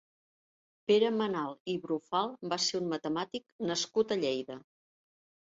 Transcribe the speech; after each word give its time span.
Pere 0.91 1.11
Menal 1.17 1.53
i 1.75 1.75
Brufal 1.83 2.33
va 2.55 2.59
ser 2.69 2.81
un 2.81 2.89
matemàtic 2.95 3.47
nascut 3.73 4.15
a 4.17 4.21
Lleida. 4.25 4.59